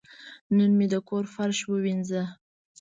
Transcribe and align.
نن 0.55 0.71
مې 0.77 0.87
د 0.93 0.95
کور 1.07 1.23
فرش 1.33 1.59
ووینځه. 1.71 2.23